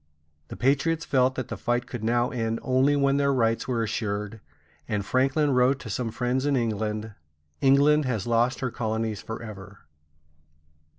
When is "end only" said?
2.31-2.95